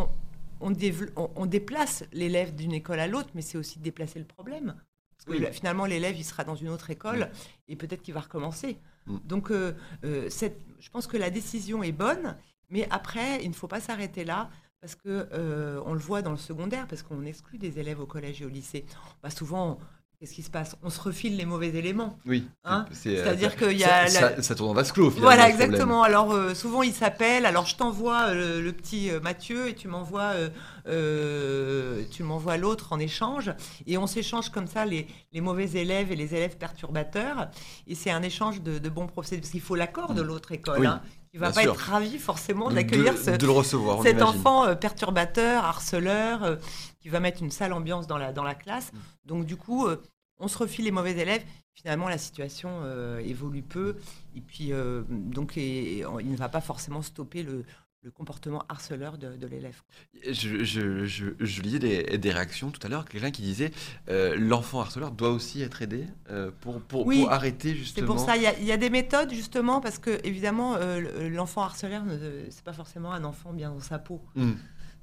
on, 0.60 0.70
on, 0.70 0.74
on- 1.16 1.32
on 1.36 1.46
déplace 1.46 2.04
l'élève 2.12 2.54
d'une 2.54 2.74
école 2.74 3.00
à 3.00 3.08
l'autre, 3.08 3.30
mais 3.34 3.42
c'est 3.42 3.58
aussi 3.58 3.80
de 3.80 3.84
déplacer 3.84 4.20
le 4.20 4.26
problème. 4.26 4.76
Parce 5.16 5.26
que 5.26 5.44
Oui. 5.44 5.52
finalement 5.54 5.86
l'élève 5.86 6.18
il 6.18 6.26
sera 6.26 6.44
dans 6.44 6.56
une 6.56 6.68
autre 6.70 6.90
école 6.90 7.30
et 7.70 7.76
peut-être 7.78 8.02
qu'il 8.02 8.14
va 8.14 8.20
recommencer. 8.20 8.78
Mm. 9.08 9.18
Donc 9.26 9.52
euh, 9.52 9.74
cette- 10.30 10.60
je 10.80 10.90
pense 10.90 11.08
que 11.08 11.16
la 11.18 11.30
décision 11.30 11.82
est 11.82 11.94
bonne, 11.94 12.36
mais 12.70 12.86
après 12.92 13.42
il 13.42 13.50
ne 13.50 13.56
faut 13.56 13.70
pas 13.70 13.80
s'arrêter 13.80 14.26
là. 14.26 14.50
Parce 14.80 14.94
que 14.94 15.28
on 15.88 15.94
le 15.94 16.00
voit 16.00 16.22
dans 16.22 16.30
le 16.32 16.38
secondaire, 16.38 16.86
parce 16.88 17.02
qu'on 17.02 17.26
exclut 17.26 17.58
des 17.58 17.80
élèves 17.80 18.00
au 18.00 18.06
collège 18.06 18.44
et 18.44 18.46
au 18.46 18.50
lycée. 18.50 18.86
Bah, 19.24 19.32
souvent, 19.32 19.80
qu'est-ce 20.20 20.34
qui 20.34 20.42
se 20.44 20.50
passe? 20.50 20.76
On 20.84 20.90
se 20.90 21.00
refile 21.00 21.38
les 21.38 21.46
mauvais 21.46 21.68
éléments. 21.70 22.18
Oui. 22.26 22.48
Hein? 22.66 22.86
euh, 22.90 22.94
C'est-à-dire 22.94 23.56
qu'il 23.56 23.78
y 23.78 23.84
a 23.84 24.08
ça, 24.08 24.22
la- 24.22 24.36
ça- 24.38 24.42
ça 24.42 24.56
tourne 24.56 24.72
en 24.72 24.74
vase 24.74 24.92
clos, 24.92 25.12
finalement. 25.12 25.28
Voilà, 25.36 25.50
exactement. 25.50 26.02
Alors 26.04 26.32
euh, 26.34 26.54
souvent 26.56 26.82
ils 26.84 26.94
s'appellent. 26.94 27.46
Alors 27.46 27.66
je 27.68 27.76
t'envoie 27.76 28.30
euh, 28.30 28.62
le 28.62 28.72
petit 28.74 29.12
euh, 29.12 29.20
Mathieu 29.20 29.68
et 29.70 29.76
tu 29.76 29.88
m'envoies 29.88 30.34
tu 32.12 32.24
m'envoies 32.24 32.58
l'autre 32.58 32.94
en 32.94 33.00
échange 33.00 33.52
et 33.86 33.98
on 33.98 34.08
s'échange 34.08 34.50
comme 34.50 34.68
ça 34.68 34.86
les, 34.86 35.08
les 35.34 35.42
mauvais 35.42 35.70
élèves 35.72 36.12
et 36.12 36.16
les 36.16 36.34
élèves 36.34 36.58
perturbateurs 36.58 37.50
et 37.88 37.96
c'est 37.96 38.10
un 38.12 38.22
échange 38.24 38.62
de, 38.62 38.80
de 38.80 38.90
bons 38.90 39.08
procédés 39.08 39.42
parce 39.42 39.52
qu'il 39.52 39.62
faut 39.62 39.76
l'accord 39.76 40.14
de 40.14 40.22
l'autre 40.22 40.52
école 40.54 40.80
Oui, 40.80 40.88
hein, 40.88 41.02
qui 41.38 41.42
va 41.42 41.48
bien 41.52 41.56
pas 41.56 41.62
sûr. 41.62 41.74
être 41.74 41.80
ravi 41.80 42.18
forcément 42.18 42.70
d'accueillir 42.70 43.14
de- 43.14 43.18
ce, 43.20 43.32
de 43.32 43.46
le 43.46 43.52
recevoir, 43.52 44.00
on 44.00 44.04
cet 44.04 44.18
imagine. 44.18 44.40
enfant 44.40 44.66
euh, 44.66 44.76
perturbateur, 44.76 45.64
harceleur, 45.64 46.44
euh, 46.44 46.56
qui 47.00 47.10
va 47.10 47.20
mettre 47.20 47.42
une 47.44 47.52
sale 47.52 47.74
ambiance 47.74 48.08
dans 48.08 48.18
la, 48.18 48.34
dans 48.34 48.44
la 48.44 48.56
classe. 48.56 48.92
Mm. 48.94 48.98
Donc 49.26 49.46
du 49.46 49.56
coup, 49.56 49.88
euh, 49.88 50.02
on 50.40 50.48
se 50.48 50.58
refile 50.58 50.86
les 50.86 50.92
mauvais 50.92 51.12
élèves. 51.18 51.44
Finalement, 51.74 52.10
la 52.10 52.18
situation 52.18 52.70
euh, 52.84 53.20
évolue 53.20 53.62
peu. 53.62 53.96
Et 54.36 54.42
puis, 54.42 54.74
euh, 54.74 55.04
donc, 55.10 55.58
et- 55.58 56.00
et 56.00 56.06
il 56.22 56.32
ne 56.32 56.38
va 56.38 56.50
pas 56.50 56.62
forcément 56.62 57.02
stopper 57.04 57.44
le, 57.44 57.66
le 58.08 58.12
comportement 58.12 58.64
harceleur 58.70 59.18
de, 59.18 59.36
de 59.36 59.48
l'élève. 59.48 59.82
Je, 60.26 60.64
je, 60.64 61.04
je, 61.06 61.26
je 61.40 61.62
lisais 61.62 61.78
des, 61.78 62.18
des 62.18 62.32
réactions 62.32 62.72
tout 62.72 62.80
à 62.88 62.90
l'heure, 62.90 63.04
quelqu'un 63.04 63.32
qui 63.32 63.42
disait 63.42 63.72
euh, 64.08 64.34
l'enfant 64.38 64.80
harceleur 64.80 65.12
doit 65.12 65.32
aussi 65.32 65.62
être 65.62 65.82
aidé 65.82 66.06
euh, 66.32 66.50
pour, 66.62 66.80
pour, 66.80 67.06
Oui, 67.06 67.20
pour 67.20 67.32
arrêter 67.34 67.72
C'est 67.72 67.76
justement. 67.76 68.08
pour 68.08 68.20
ça, 68.20 68.38
il 68.38 68.44
y, 68.44 68.48
a, 68.48 68.58
il 68.60 68.66
y 68.66 68.72
a 68.72 68.78
des 68.78 68.90
méthodes 68.90 69.32
justement, 69.34 69.82
parce 69.82 70.00
que 70.00 70.22
évidemment, 70.26 70.76
euh, 70.76 71.02
le- 71.02 71.28
l'enfant 71.28 71.64
harceleur, 71.64 72.04
c'est 72.50 72.64
pas 72.64 72.72
forcément 72.72 73.12
un 73.12 73.26
enfant 73.26 73.52
bien 73.52 73.72
dans 73.72 73.82
sa 73.82 74.00
peau. 74.00 74.22
Hmm. 74.36 74.54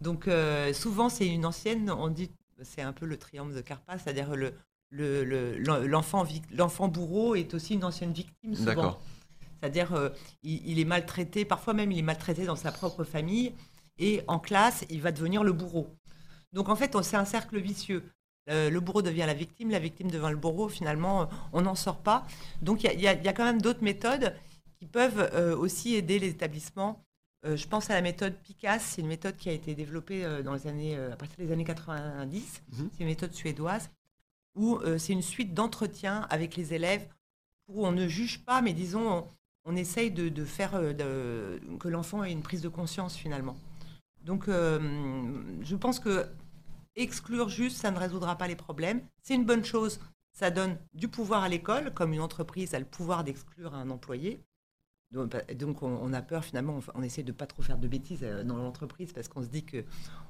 Donc 0.01 0.27
souvent 0.73 1.11
c'est 1.11 1.27
une 1.27 1.45
ancienne, 1.45 1.91
on 1.91 2.09
dit, 2.09 2.31
c'est 2.63 2.81
un 2.83 2.95
peu 2.95 3.05
le 3.05 3.19
triomphe 3.19 3.53
de 3.53 3.61
Carpas, 3.61 3.99
c'est-à-dire 3.99 4.35
le, 4.35 4.55
le- 4.91 5.25
le- 5.25 5.59
l'enfant 5.87 6.89
bourreau 6.89 7.35
est 7.35 7.53
aussi 7.53 7.75
une 7.75 7.85
ancienne 7.85 8.13
victime 8.15 8.55
souvent. 8.55 8.99
C'est-à-dire 9.65 9.95
euh, 9.95 10.11
il, 10.43 10.61
il 10.69 10.79
est 10.79 10.85
maltraité, 10.85 11.47
parfois 11.47 11.73
même 11.73 11.91
il 11.91 11.99
est 11.99 12.03
maltraité 12.03 12.45
dans 12.45 12.55
sa 12.57 12.71
propre 12.71 13.03
famille, 13.03 13.55
et 13.99 14.23
en 14.29 14.39
classe 14.39 14.85
il 14.91 15.01
va 15.01 15.11
devenir 15.11 15.43
le 15.43 15.53
bourreau. 15.53 15.89
Donc 16.53 16.69
en 16.69 16.77
fait 16.77 16.95
c'est 17.03 17.17
un 17.17 17.25
cercle 17.25 17.59
vicieux. 17.59 18.03
Euh, 18.51 18.69
le 18.69 18.79
bourreau 18.81 19.01
devient 19.01 19.25
la 19.27 19.33
victime, 19.33 19.71
la 19.71 19.79
victime 19.79 20.11
devient 20.11 20.29
le 20.31 20.37
bourreau, 20.37 20.69
finalement 20.69 21.31
on 21.55 21.63
n'en 21.63 21.75
sort 21.75 21.97
pas. 22.03 22.27
Donc 22.61 22.85
il 22.85 23.01
y 23.01 23.09
a- 23.09 23.15
y, 23.15 23.27
y 23.27 23.33
quand 23.35 23.45
même 23.45 23.63
d'autres 23.63 23.83
méthodes 23.83 24.35
qui 24.79 24.85
peuvent 24.85 25.31
euh, 25.33 25.57
aussi 25.57 25.95
aider 25.95 26.19
les 26.19 26.29
établissements 26.29 27.01
euh, 27.47 27.57
je 27.57 27.67
pense 27.69 27.91
à 27.91 27.95
la 27.95 28.01
méthode 28.03 28.35
PICAS, 28.43 28.79
c'est 28.81 29.01
une 29.03 29.07
méthode 29.07 29.37
qui 29.37 29.51
a 29.51 29.53
été 29.53 29.75
développée 29.75 30.27
dans 30.43 30.55
les 30.55 30.67
années, 30.67 30.97
à 30.97 31.15
partir 31.17 31.37
des 31.39 31.53
années 31.53 31.65
90. 31.65 32.63
Mhm. 32.73 32.91
C'est 32.93 33.01
une 33.01 33.07
méthode 33.07 33.35
suédoise 33.35 33.91
où 34.55 34.79
c'est 34.99 35.13
une 35.13 35.21
suite 35.23 35.53
d'entretiens 35.53 36.27
avec 36.31 36.57
les 36.57 36.73
élèves 36.75 37.07
où 37.69 37.87
on 37.87 37.93
ne 37.93 38.09
juge 38.09 38.45
pas, 38.45 38.63
mais 38.63 38.73
disons, 38.73 39.27
on, 39.65 39.77
essaye 39.77 40.11
de, 40.11 40.29
de 40.29 40.45
faire 40.45 40.75
euh, 40.75 40.93
de- 40.93 41.77
que 41.79 41.89
l'enfant 41.89 42.25
ait 42.25 42.33
une 42.33 42.43
prise 42.43 42.63
de 42.63 42.69
conscience 42.69 43.17
finalement. 43.17 43.57
Donc, 44.25 44.49
euh, 44.49 44.81
je 45.63 45.77
pense 45.77 46.01
que 46.01 46.27
exclure 46.97 47.49
juste, 47.49 47.77
ça 47.77 47.91
ne 47.91 47.99
résoudra 47.99 48.37
pas 48.37 48.49
les 48.49 48.57
problèmes. 48.57 49.03
C'est 49.23 49.35
une 49.35 49.45
bonne 49.45 49.65
chose. 49.65 50.01
Ça 50.33 50.51
donne 50.51 50.79
du 50.95 51.09
pouvoir 51.09 51.43
à 51.43 51.49
l'école, 51.49 51.93
comme 51.95 52.13
une 52.13 52.21
entreprise 52.21 52.75
a 52.75 52.79
le 52.79 52.85
pouvoir 52.85 53.23
d'exclure 53.25 53.75
un 53.75 53.91
employé. 53.91 54.41
Donc, 55.13 55.31
bah, 55.31 55.43
on, 55.83 56.13
a 56.13 56.23
peur 56.23 56.45
finalement, 56.45 56.81
on, 56.95 57.01
on 57.01 57.03
essaie 57.03 57.23
de 57.23 57.31
pas 57.31 57.47
trop 57.47 57.63
faire 57.63 57.79
de 57.79 57.87
bêtises 57.87 58.25
euh, 58.25 58.43
dans 58.43 58.57
l'entreprise 58.57 59.13
parce 59.13 59.29
qu'on 59.29 59.43
se 59.43 59.49
dit 59.49 59.65
que 59.65 59.85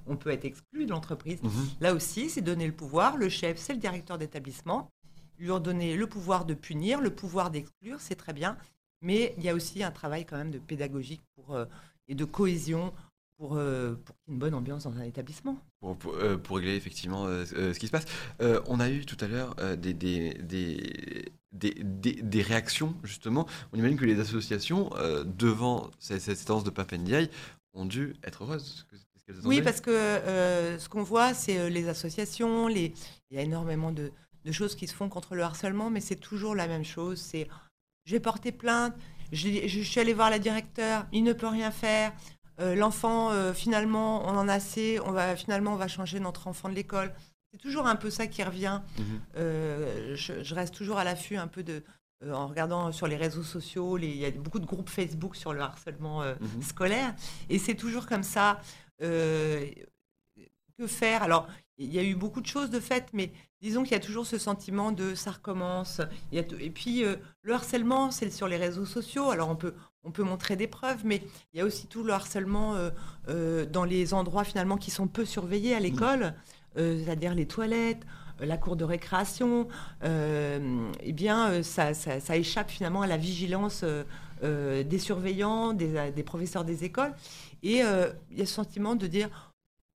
on 0.07 0.17
peut 0.17 0.31
être 0.31 0.45
exclu 0.45 0.85
de 0.85 0.91
l'entreprise. 0.91 1.43
Mhm. 1.43 1.69
Là 1.81 1.95
aussi, 1.95 2.29
c'est 2.29 2.43
donner 2.43 2.67
le 2.67 2.75
pouvoir. 2.75 3.17
Le 3.17 3.31
chef, 3.31 3.59
c'est 3.59 3.73
le 3.73 3.79
directeur 3.79 4.19
d'établissement. 4.19 4.91
Lui 5.39 5.49
donner 5.61 5.97
le 5.97 6.07
pouvoir 6.07 6.45
de 6.45 6.55
punir, 6.55 7.01
le 7.01 7.11
pouvoir 7.11 7.51
d'exclure, 7.51 8.01
c'est 8.01 8.15
très 8.15 8.33
bien. 8.33 8.57
Mais 9.05 9.35
il 9.39 9.45
y 9.45 9.49
a 9.49 9.55
aussi 9.55 9.85
un 9.85 9.91
travail 9.91 10.25
quand 10.25 10.37
même 10.37 10.51
de 10.51 10.59
pédagogique 10.59 11.23
pour, 11.37 11.55
euh, 11.55 11.67
et 12.09 12.15
de 12.15 12.25
cohésion 12.25 12.93
pour, 13.37 13.57
euh, 13.57 13.95
pour 14.05 14.17
une 14.29 14.39
bonne 14.39 14.55
ambiance 14.55 14.85
dans 14.85 14.97
un 14.97 15.03
établissement. 15.03 15.59
Pour, 15.81 15.97
pour, 15.97 16.15
euh, 16.15 16.37
pour 16.37 16.57
régler 16.57 16.75
effectivement 16.75 17.27
euh, 17.27 17.45
ce 17.45 17.79
qui 17.79 17.87
se 17.87 17.93
passe. 17.93 18.07
On 18.67 18.81
a 18.81 18.89
eu 18.91 19.05
tout 19.05 19.23
à 19.25 19.29
l'heure 19.29 19.55
des, 19.77 19.93
des, 19.93 20.35
des, 20.35 21.27
des, 21.53 21.75
des- 21.75 22.23
des 22.23 22.43
réactions, 22.43 22.95
justement. 23.03 23.47
On 23.73 23.79
imagine 23.79 23.99
que 23.99 24.05
les 24.05 24.19
associations, 24.21 24.91
euh, 24.97 25.25
devant 25.25 25.91
cette, 25.99 26.23
cette 26.23 26.39
séance 26.39 26.65
de 26.65 26.71
Papendiaï, 26.71 27.29
ont 27.75 27.87
dû 27.87 28.15
être 28.25 28.45
heureuses. 28.45 28.87
Oui, 29.45 29.63
parce 29.63 29.81
que 29.81 29.91
euh, 29.91 30.79
ce 30.79 30.89
qu'on 30.89 31.03
voit, 31.03 31.35
c'est 31.35 31.71
les 31.71 31.89
associations, 31.89 32.69
les... 32.69 32.93
il 33.31 33.37
y 33.37 33.41
a 33.41 33.43
énormément 33.43 33.91
de, 33.91 34.13
de 34.45 34.53
choses 34.53 34.75
qui 34.77 34.87
se 34.87 34.95
font 34.95 35.09
contre 35.09 35.35
le 35.35 35.43
harcèlement, 35.43 35.91
mais 35.91 36.01
c'est 36.01 36.17
toujours 36.17 36.55
la 36.55 36.69
même 36.69 36.85
chose. 36.85 37.19
C'est 37.21 37.49
j'ai 38.05 38.21
porté 38.21 38.53
plainte, 38.53 38.95
je, 39.33 39.83
suis 39.83 40.01
allée 40.01 40.15
voir 40.15 40.31
la 40.31 40.39
directeur, 40.39 41.07
il 41.13 41.25
ne 41.25 41.33
peut 41.33 41.47
rien 41.49 41.71
faire. 41.71 42.13
Euh, 42.61 42.75
L'enfant, 42.75 43.31
euh, 43.33 43.53
finalement, 43.53 44.25
on 44.27 44.37
en 44.37 44.49
a 44.49 44.55
assez, 44.55 45.01
on 45.05 45.11
va, 45.11 45.35
finalement, 45.37 45.73
on 45.73 45.77
va 45.77 45.89
changer 45.89 46.21
notre 46.21 46.47
enfant 46.47 46.69
de 46.69 46.75
l'école. 46.75 47.13
C'est 47.53 47.59
toujours 47.59 47.87
un 47.87 47.97
peu 47.97 48.11
ça 48.11 48.27
qui 48.27 48.43
revient. 48.45 48.81
Mhm. 48.99 49.21
Euh, 49.37 50.17
je, 50.17 50.43
je 50.43 50.55
reste 50.55 50.75
toujours 50.75 50.99
à 50.99 51.05
l'affût 51.05 51.37
un 51.37 51.49
peu 51.49 51.63
de, 51.63 51.83
en 52.31 52.47
regardant 52.47 52.93
sur 52.93 53.07
les 53.07 53.17
réseaux 53.17 53.43
sociaux, 53.43 53.99
il 53.99 54.17
y 54.17 54.25
a 54.25 54.31
beaucoup 54.31 54.61
de 54.61 54.67
groupes 54.67 54.89
Facebook 54.89 55.35
sur 55.37 55.53
le 55.53 55.61
harcèlement 55.61 56.23
Mhm. 56.23 56.63
scolaire, 56.63 57.15
et 57.51 57.59
c'est 57.59 57.75
toujours 57.75 58.07
comme 58.07 58.23
ça. 58.23 58.61
Que 60.77 60.89
faire? 60.89 61.23
Alors, 61.23 61.47
il 61.79 61.93
y 61.93 61.99
a 61.99 62.03
eu 62.05 62.15
beaucoup 62.15 62.41
de 62.41 62.47
choses 62.47 62.71
de 62.71 62.81
fait, 62.81 63.07
mais 63.13 63.33
disons 63.61 63.83
qu'il 63.83 63.93
y 63.93 63.97
a 63.97 64.01
toujours 64.01 64.27
ce 64.27 64.39
sentiment 64.39 64.93
de 64.93 65.15
ça 65.15 65.33
recommence. 65.33 66.01
Il 66.31 66.37
y 66.37 66.39
a 66.39 66.45
t- 66.45 66.57
et 66.65 66.71
puis, 66.71 67.05
euh, 67.05 67.17
le 67.43 67.55
harcèlement, 67.55 68.11
c'est 68.11 68.31
sur 68.31 68.47
les 68.47 68.57
réseaux 68.57 68.85
sociaux. 68.87 69.31
Alors, 69.31 69.49
on 69.49 69.57
peut, 69.57 69.75
on 70.05 70.13
peut 70.13 70.23
montrer 70.23 70.55
des 70.57 70.69
preuves, 70.69 71.05
mais 71.05 71.23
il 71.53 71.59
y 71.59 71.61
a 71.61 71.65
aussi 71.65 71.87
tout 71.89 72.05
le 72.05 72.13
harcèlement 72.13 72.75
euh, 72.77 72.91
euh, 73.29 73.67
dans 73.67 73.85
les 73.85 74.15
endroits 74.15 74.45
finalement 74.45 74.77
qui 74.77 74.91
sont 74.93 75.09
peu 75.09 75.25
surveillés 75.25 75.75
à 75.75 75.81
l'école, 75.81 76.35
c'est-à-dire 76.77 77.35
les 77.35 77.47
toilettes, 77.47 78.03
la 78.41 78.57
cour 78.57 78.75
de 78.77 78.85
récréation. 78.85 79.69
Eh 80.05 81.13
bien, 81.13 81.63
ça, 81.63 81.95
ça- 81.95 82.19
ça 82.21 82.37
échappe 82.37 82.71
finalement 82.71 83.03
à 83.03 83.07
la 83.07 83.17
vigilance 83.17 83.85
des 84.43 84.99
surveillants, 84.99 85.73
des, 85.73 86.11
des 86.11 86.23
professeurs 86.25 86.65
des 86.65 86.83
écoles. 86.85 87.15
Et 87.63 87.79
il 87.79 88.39
y 88.39 88.43
a 88.43 88.47
ce 88.47 88.53
sentiment 88.53 88.97
de 88.97 89.07
dire 89.07 89.54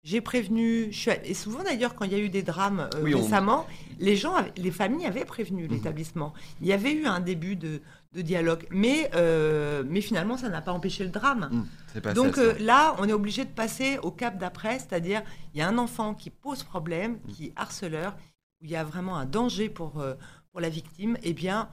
j'ai 0.08 0.22
prévenu, 0.22 0.88
je 0.90 0.98
suis 0.98 1.10
à- 1.10 1.22
et 1.26 1.34
souvent 1.34 1.62
d'ailleurs 1.62 1.94
quand 1.94 2.06
il 2.06 2.12
y 2.12 2.14
a 2.14 2.18
eu 2.18 2.30
des 2.30 2.42
drames 2.42 2.88
euh, 2.94 3.02
Oui, 3.02 3.14
on- 3.14 3.20
récemment, 3.22 3.66
les 3.98 4.16
gens, 4.16 4.34
avaient- 4.34 4.52
les 4.56 4.70
familles 4.70 5.04
avaient 5.04 5.26
prévenu 5.26 5.64
Mhm. 5.64 5.70
l'établissement. 5.72 6.32
Il 6.62 6.66
y 6.66 6.72
avait 6.72 6.92
eu 6.92 7.04
un 7.04 7.20
début 7.20 7.56
de, 7.56 7.82
de 8.14 8.22
dialogue, 8.22 8.66
mais, 8.70 9.10
euh, 9.14 9.82
mais 9.86 10.00
finalement 10.00 10.38
ça 10.38 10.48
n'a 10.48 10.62
pas 10.62 10.72
empêché 10.72 11.04
le 11.04 11.10
drame. 11.10 11.50
Mhm. 11.52 12.00
Pas 12.00 12.14
Donc 12.14 12.36
ça, 12.36 12.40
euh, 12.40 12.54
là, 12.58 12.96
on 12.98 13.04
est 13.06 13.12
obligé 13.12 13.44
de 13.44 13.50
passer 13.50 13.98
au 14.02 14.10
cap 14.10 14.38
d'après, 14.38 14.78
c'est-à-dire 14.78 15.20
il 15.52 15.58
y 15.58 15.62
a 15.62 15.68
un 15.68 15.76
enfant 15.76 16.14
qui 16.14 16.30
pose 16.30 16.62
problème, 16.62 17.18
qui 17.28 17.46
est 17.46 17.52
harceleur, 17.56 18.16
où 18.60 18.64
il 18.64 18.70
y 18.70 18.76
a 18.76 18.84
vraiment 18.84 19.16
un 19.18 19.26
danger 19.26 19.68
pour, 19.68 20.02
pour 20.50 20.60
la 20.60 20.70
victime, 20.70 21.18
eh 21.22 21.34
bien 21.34 21.68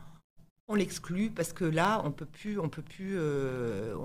on 0.68 0.76
l'exclut 0.76 1.30
parce 1.30 1.54
que 1.54 1.64
là, 1.66 2.02
on 2.06 2.12
peut 2.12 2.26
plus, 2.26 2.60
on 2.60 2.70
peut 2.70 2.82
plus. 2.82 3.16
euh, 3.18 3.96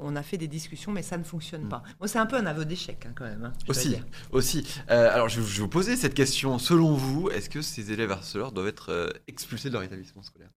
on, 0.00 0.14
a 0.14 0.22
fait 0.22 0.38
des 0.38 0.46
discussions, 0.48 0.92
mais 0.92 1.02
ça 1.02 1.18
ne 1.18 1.24
fonctionne 1.24 1.64
Mm. 1.64 1.68
pas. 1.68 1.82
Moi, 1.98 2.08
c'est 2.08 2.18
un 2.18 2.26
peu 2.26 2.36
un 2.36 2.46
aveu 2.46 2.64
d'échec 2.64 3.04
hein, 3.06 3.12
quand 3.16 3.24
même. 3.24 3.44
hein, 3.44 3.52
Aussi, 3.68 3.96
aussi. 4.30 4.66
Euh, 4.90 5.10
alors, 5.12 5.28
je, 5.28 5.40
je 5.42 5.56
vais 5.56 5.62
vous 5.62 5.68
poser 5.68 5.96
cette 5.96 6.14
question. 6.14 6.58
Selon 6.58 6.94
vous, 6.94 7.28
est-ce 7.30 7.50
que 7.50 7.60
ces 7.62 7.90
élèves 7.92 8.12
harceleurs 8.12 8.52
doivent 8.52 8.68
être 8.68 8.90
euh, 8.90 9.10
expulsés 9.26 9.68
de 9.68 9.74
leur 9.74 9.82
établissement 9.82 10.22
scolaire? 10.22 10.50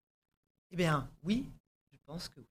Eh 0.72 0.76
bien, 0.76 1.10
oui, 1.24 1.46
je 1.94 1.98
pense 2.06 2.28
que 2.28 2.40
oui. 2.42 2.46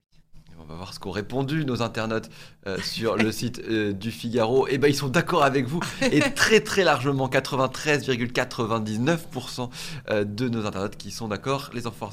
On 0.59 0.65
va 0.65 0.75
voir 0.75 0.93
ce 0.93 0.99
qu'ont 0.99 1.11
répondu 1.11 1.65
nos 1.65 1.81
internautes 1.81 2.29
euh, 2.65 2.77
sur 2.81 3.15
le 3.15 3.31
site 3.31 3.61
euh, 3.69 3.93
du 3.93 4.11
Figaro. 4.11 4.67
Et 4.67 4.77
ben, 4.77 4.87
ils 4.87 4.95
sont 4.95 5.07
d'accord 5.07 5.43
avec 5.43 5.65
vous 5.67 5.79
et 6.11 6.19
très 6.33 6.61
très 6.61 6.83
largement, 6.83 7.27
93,99% 7.29 9.69
euh, 10.09 10.23
de 10.23 10.49
nos 10.49 10.65
internautes 10.65 10.97
qui 10.97 11.11
sont 11.11 11.27
d'accord. 11.27 11.69
Les 11.73 11.87
enfants 11.87 12.09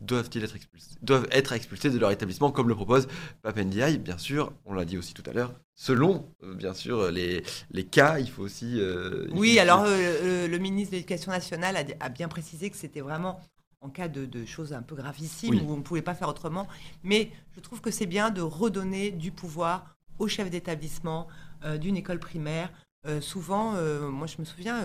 doivent-ils 0.00 0.44
être 0.44 0.56
expulsés, 0.56 0.90
doivent 1.02 1.26
être 1.30 1.52
expulsés 1.52 1.90
de 1.90 1.98
leur 1.98 2.10
établissement 2.10 2.50
comme 2.50 2.68
le 2.68 2.74
propose 2.74 3.08
Papendiaï. 3.42 3.98
Bien 3.98 4.18
sûr, 4.18 4.52
on 4.64 4.74
l'a 4.74 4.84
dit 4.84 4.98
aussi 4.98 5.14
tout 5.14 5.22
à 5.28 5.32
l'heure. 5.32 5.52
Selon, 5.74 6.26
bien 6.42 6.74
sûr, 6.74 7.10
les, 7.10 7.42
les 7.70 7.84
cas, 7.84 8.18
il 8.18 8.30
faut 8.30 8.42
aussi. 8.42 8.78
il 8.78 9.28
Oui, 9.32 9.54
faut- 9.54 9.60
alors 9.60 9.84
le 9.86 10.56
ministre 10.58 10.92
de 10.92 10.96
l'Éducation 10.96 11.32
nationale 11.32 11.76
a, 11.76 11.84
a 12.04 12.08
bien 12.08 12.28
précisé 12.28 12.70
que 12.70 12.76
c'était 12.76 13.00
vraiment 13.00 13.40
en 13.80 13.88
cas 13.90 14.08
de, 14.08 14.26
de 14.26 14.44
choses 14.44 14.72
un 14.72 14.82
peu 14.82 14.94
gravissimes 14.94 15.50
Oui. 15.54 15.62
où 15.64 15.72
on 15.72 15.76
ne 15.76 15.82
pouvait 15.82 16.02
pas 16.02 16.14
faire 16.14 16.28
autrement. 16.28 16.66
Mais 17.04 17.30
je 17.54 17.60
trouve 17.60 17.80
que 17.80 17.90
c'est 17.90 18.06
bien 18.06 18.30
de 18.30 18.40
redonner 18.40 19.10
du 19.10 19.30
pouvoir 19.32 19.96
au 20.18 20.28
chef 20.28 20.50
d'établissement 20.50 21.26
euh, 21.64 21.76
d'une 21.78 21.96
école 21.96 22.18
primaire. 22.18 22.70
Euh, 23.06 23.20
souvent, 23.20 23.74
euh, 23.74 24.08
moi 24.10 24.26
je 24.26 24.36
me 24.38 24.44
souviens, 24.44 24.82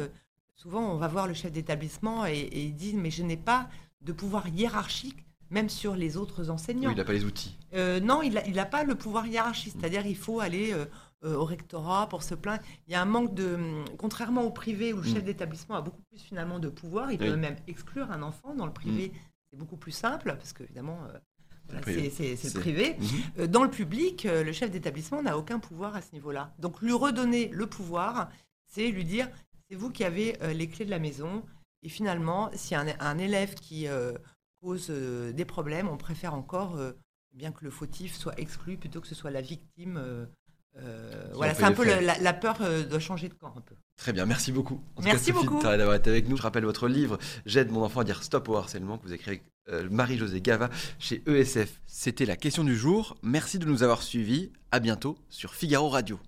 souvent 0.56 0.92
on 0.92 0.98
va 0.98 1.08
voir 1.08 1.28
le 1.28 1.34
chef 1.34 1.52
d'établissement 1.52 2.26
et, 2.26 2.34
et 2.40 2.64
il 2.66 2.76
dit 2.76 2.94
mais 2.96 3.12
je 3.12 3.24
n'ai 3.24 3.38
pas 3.38 3.70
de 4.02 4.12
pouvoir 4.12 4.48
hiérarchique 4.48 5.26
même 5.50 5.70
sur 5.70 5.96
les 5.96 6.16
autres 6.16 6.50
enseignants. 6.50 6.90
Oui, 6.90 6.96
il 6.96 6.98
n'a 6.98 7.04
pas 7.04 7.14
les 7.14 7.26
outils. 7.26 7.58
Non, 7.74 8.22
il 8.22 8.34
n'a 8.54 8.66
pas 8.66 8.84
le 8.86 8.96
pouvoir 8.96 9.28
hiérarchique, 9.28 9.74
c'est-à-dire 9.78 10.06
il 10.06 10.16
faut 10.16 10.40
aller 10.40 10.74
au 11.24 11.46
rectorat 11.46 12.08
pour 12.10 12.24
se 12.24 12.34
plaindre. 12.36 12.64
Il 12.88 12.94
y 12.94 12.96
a 12.96 13.02
un 13.02 13.06
manque 13.06 13.34
de... 13.36 13.54
hum, 13.56 13.86
Contrairement 13.98 14.44
au 14.44 14.52
privé, 14.52 14.94
où 14.94 14.98
le 14.98 15.10
Mm. 15.10 15.14
chef 15.14 15.24
d'établissement 15.24 15.76
a 15.76 15.82
beaucoup 15.82 16.02
plus 16.10 16.20
finalement 16.22 16.60
de 16.60 16.70
pouvoir, 16.70 17.12
il 17.12 17.22
Oui. 17.22 17.30
peut 17.30 17.36
même 17.36 17.58
exclure 17.68 18.12
un 18.12 18.22
enfant. 18.24 18.56
Dans 18.56 18.66
le 18.66 18.74
privé, 18.74 19.12
c'est 19.50 19.58
beaucoup 19.58 19.78
plus 19.78 19.92
simple, 19.92 20.34
parce 20.38 20.54
qu'évidemment, 20.54 21.00
euh, 21.14 21.18
c'est 21.86 22.54
le 22.54 22.60
privé. 22.60 22.96
Mhm. 23.00 23.08
Euh, 23.40 23.48
Dans 23.48 23.64
le 23.64 23.70
public, 23.70 24.26
euh, 24.26 24.44
le 24.44 24.52
chef 24.52 24.72
d'établissement 24.72 25.22
n'a 25.22 25.38
aucun 25.38 25.60
pouvoir 25.60 25.96
à 25.96 26.02
ce 26.02 26.12
niveau-là. 26.14 26.54
Donc 26.60 26.82
lui 26.82 26.92
redonner 26.94 27.48
le 27.50 27.68
pouvoir, 27.68 28.30
c'est 28.68 28.90
lui 28.90 29.06
dire, 29.06 29.30
c'est 29.70 29.76
vous 29.76 29.90
qui 29.92 30.04
avez 30.04 30.42
euh, 30.42 30.54
les 30.54 30.68
clés 30.68 30.86
de 30.86 30.90
la 30.90 31.00
maison. 31.00 31.44
Et 31.84 31.90
finalement, 31.90 32.50
si 32.54 32.76
un, 32.76 32.88
un 33.00 33.18
élève 33.18 33.56
qui 33.56 33.88
euh, 33.88 34.14
cause 34.62 34.88
euh, 34.90 35.32
des 35.32 35.46
problèmes, 35.46 35.88
on 35.88 35.98
préfère 35.98 36.34
encore 36.34 36.76
euh, 36.78 36.92
bien 37.34 37.52
que 37.52 37.64
le 37.64 37.72
fautif 37.72 38.16
soit 38.16 38.38
exclu 38.40 38.78
plutôt 38.78 39.00
que 39.02 39.08
ce 39.08 39.16
soit 39.16 39.32
la 39.32 39.42
victime. 39.42 39.98
Euh, 40.78 41.32
voilà, 41.34 41.54
c'est 41.54 41.64
un 41.64 41.74
peu 41.74 41.84
la, 41.84 42.18
la 42.18 42.34
peur 42.34 42.58
euh, 42.62 42.84
doit 42.84 43.00
changer 43.00 43.28
de 43.28 43.34
camp 43.34 43.54
un 43.58 43.62
peu. 43.62 43.76
Très 43.98 44.14
bien, 44.14 44.26
merci 44.26 44.52
beaucoup. 44.52 44.82
En 44.96 45.02
Merci 45.02 45.28
cas, 45.28 45.34
Sophie 45.34 45.48
beaucoup. 45.48 45.62
D'avoir 45.64 45.96
été 45.96 46.10
avec 46.10 46.28
nous. 46.28 46.38
Je 46.38 46.42
rappelle 46.42 46.66
votre 46.66 46.88
livre 46.88 47.18
J'aide 47.46 47.72
mon 47.72 47.84
enfant 47.84 48.02
à 48.02 48.04
dire 48.04 48.24
stop 48.24 48.48
au 48.50 48.56
harcèlement 48.56 48.98
que 48.98 49.04
vous 49.04 49.14
écrivez 49.14 49.38
avec 49.38 49.44
euh, 49.70 49.90
Marie-Josée 49.90 50.42
Gava 50.42 50.70
chez 50.98 51.22
ESF. 51.28 51.82
C'était 51.86 52.26
la 52.26 52.38
question 52.38 52.64
du 52.64 52.76
jour. 52.76 53.18
Merci 53.22 53.60
de 53.60 53.66
nous 53.66 53.84
avoir 53.84 54.02
suivis. 54.02 54.52
À 54.72 54.80
bientôt 54.80 55.18
sur 55.30 55.54
Figaro 55.54 55.90
Radio. 55.90 56.20